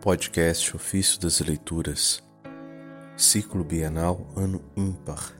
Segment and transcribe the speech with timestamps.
[0.00, 2.22] Podcast Ofício das Leituras,
[3.16, 5.32] Ciclo Bienal Ano Ímpar,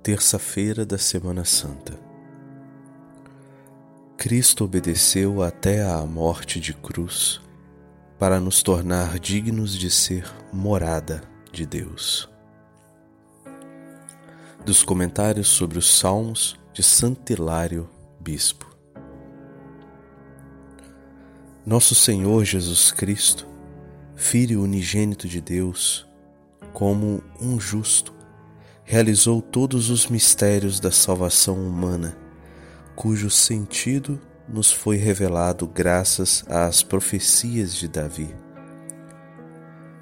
[0.00, 1.98] Terça-feira da Semana Santa.
[4.16, 7.40] Cristo obedeceu até à morte de cruz
[8.16, 12.30] para nos tornar dignos de ser morada de Deus.
[14.64, 17.90] Dos comentários sobre os Salmos de Santo Hilário,
[18.20, 18.67] Bispo.
[21.68, 23.46] Nosso Senhor Jesus Cristo,
[24.16, 26.08] Filho unigênito de Deus,
[26.72, 28.14] como um justo,
[28.84, 32.16] realizou todos os mistérios da salvação humana,
[32.96, 34.18] cujo sentido
[34.48, 38.34] nos foi revelado graças às profecias de Davi.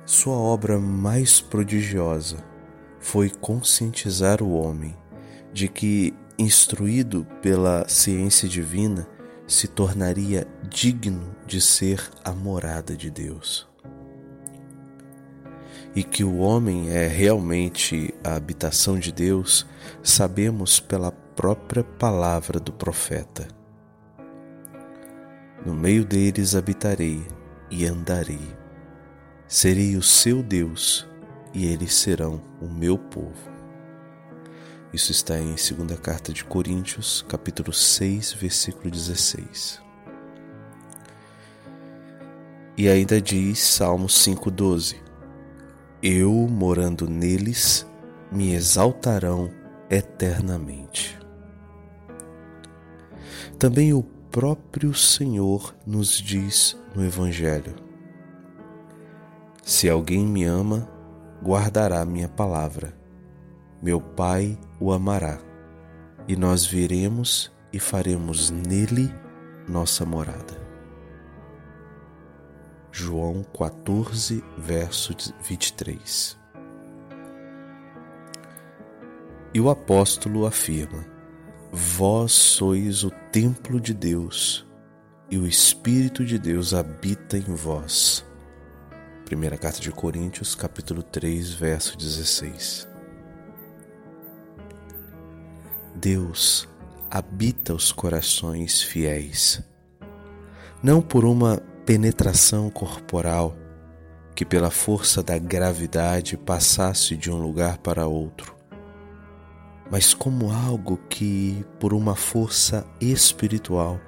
[0.05, 2.37] Sua obra mais prodigiosa
[3.01, 4.97] foi conscientizar o homem
[5.53, 9.09] de que, instruído pela ciência divina,
[9.49, 13.67] se tornaria digno de ser a morada de Deus.
[15.95, 19.67] E que o homem é realmente a habitação de Deus,
[20.03, 23.49] sabemos pela própria palavra do profeta.
[25.65, 27.27] No meio deles habitarei
[27.71, 28.55] e andarei.
[29.49, 31.07] Serei o seu Deus
[31.55, 33.57] e eles serão o meu povo.
[34.93, 39.86] Isso está em 2 Carta de Coríntios, capítulo 6, versículo 16.
[42.77, 44.97] E ainda diz Salmo 5,12:
[46.03, 47.87] Eu, morando neles,
[48.31, 49.51] me exaltarão
[49.89, 51.19] eternamente.
[53.59, 57.75] Também o próprio Senhor nos diz no Evangelho:
[59.63, 60.89] Se alguém me ama,
[61.43, 63.07] guardará minha palavra
[63.83, 65.39] meu Pai o amará,
[66.27, 69.13] e nós viremos e faremos nele
[69.69, 70.66] nossa morada.
[72.99, 76.35] João 14, verso 23.
[79.53, 81.05] E o apóstolo afirma:
[81.71, 84.67] Vós sois o templo de Deus,
[85.31, 88.25] e o Espírito de Deus habita em vós.
[89.27, 92.89] Primeira carta de Coríntios, capítulo 3, verso 16.
[95.95, 96.67] Deus
[97.11, 99.63] habita os corações fiéis,
[100.83, 103.57] não por uma penetração corporal
[104.35, 108.57] que, pela força da gravidade, passasse de um lugar para outro,
[109.89, 114.01] mas como algo que, por uma força espiritual,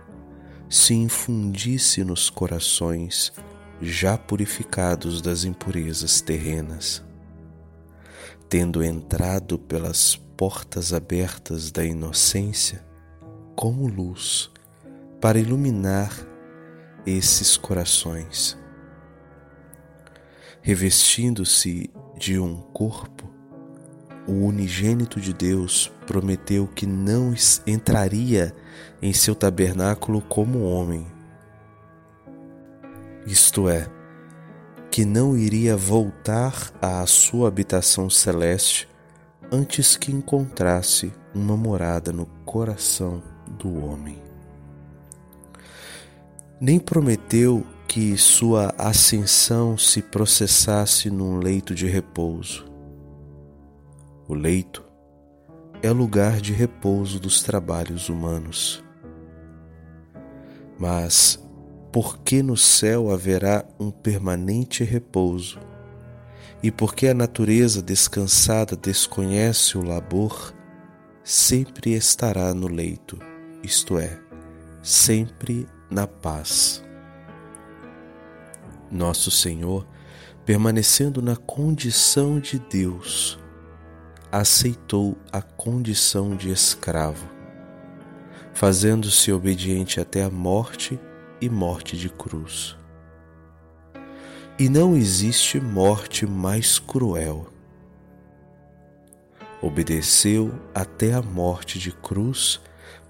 [0.68, 3.32] se infundisse nos corações
[3.80, 7.00] já purificados das impurezas terrenas,
[8.48, 12.84] tendo entrado pelas portas abertas da inocência
[13.54, 14.50] como luz
[15.20, 16.27] para iluminar
[17.06, 18.58] esses corações.
[20.60, 23.28] Revestindo-se de um corpo,
[24.26, 27.34] o unigênito de Deus prometeu que não
[27.66, 28.54] entraria
[29.00, 31.06] em seu tabernáculo como homem.
[33.26, 33.88] Isto é,
[34.90, 38.88] que não iria voltar à sua habitação celeste
[39.50, 44.27] antes que encontrasse uma morada no coração do homem.
[46.60, 52.66] Nem prometeu que sua ascensão se processasse num leito de repouso.
[54.26, 54.84] O leito
[55.82, 58.84] é lugar de repouso dos trabalhos humanos.
[60.76, 61.40] Mas,
[61.92, 65.60] porque no céu haverá um permanente repouso,
[66.60, 70.52] e porque a natureza descansada desconhece o labor,
[71.22, 73.16] sempre estará no leito,
[73.62, 74.18] isto é,
[74.82, 76.82] sempre na paz.
[78.90, 79.86] Nosso Senhor,
[80.44, 83.38] permanecendo na condição de Deus,
[84.30, 87.28] aceitou a condição de escravo,
[88.52, 90.98] fazendo-se obediente até a morte
[91.40, 92.76] e morte de cruz.
[94.58, 97.52] E não existe morte mais cruel.
[99.62, 102.60] Obedeceu até a morte de cruz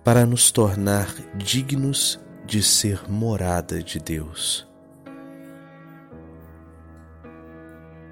[0.04, 4.66] para nos tornar dignos de ser morada de Deus.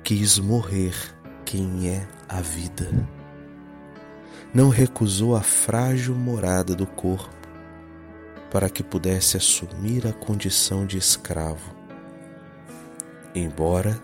[0.04, 0.94] Quis morrer
[1.44, 2.86] quem é a vida.
[4.54, 7.34] Não recusou a frágil morada do corpo
[8.50, 11.74] para que pudesse assumir a condição de escravo
[13.34, 13.98] embora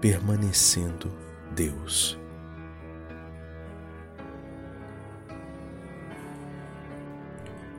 [0.00, 1.12] permanecendo
[1.54, 2.18] Deus.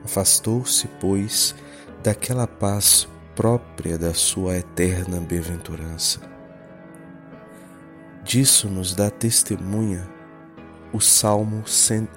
[0.03, 1.55] Afastou-se, pois,
[2.03, 6.19] daquela paz própria da sua eterna bem-aventurança.
[8.23, 10.05] Disso nos dá testemunha
[10.91, 11.63] o Salmo,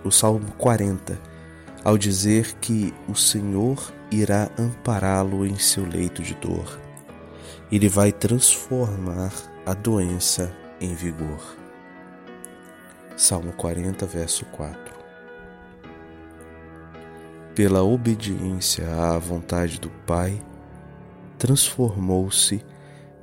[0.05, 1.19] o Salmo 40,
[1.85, 6.81] ao dizer que o Senhor irá ampará-lo em seu leito de dor.
[7.71, 9.33] Ele vai transformar
[9.65, 11.57] a doença em vigor.
[13.17, 14.96] Salmo 40, verso 4.
[17.57, 20.39] Pela obediência à vontade do Pai,
[21.39, 22.63] transformou-se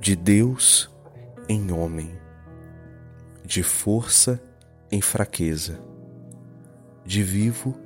[0.00, 0.90] de Deus
[1.48, 2.10] em homem,
[3.44, 4.42] de força
[4.90, 5.78] em fraqueza,
[7.06, 7.76] de vivo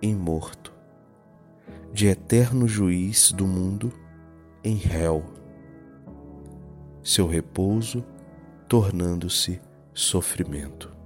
[0.00, 0.72] em morto,
[1.92, 3.92] de eterno juiz do mundo
[4.64, 5.22] em réu,
[7.04, 8.02] seu repouso
[8.66, 9.60] tornando-se
[9.92, 11.01] sofrimento.